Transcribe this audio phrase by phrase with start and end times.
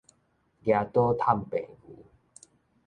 [0.03, 0.03] 攑
[0.91, 1.95] 刀探病牛